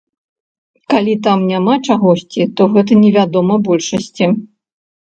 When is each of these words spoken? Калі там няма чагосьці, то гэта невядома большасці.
Калі 0.93 1.13
там 1.27 1.39
няма 1.51 1.75
чагосьці, 1.87 2.41
то 2.59 2.71
гэта 2.79 2.93
невядома 3.07 3.63
большасці. 3.71 4.25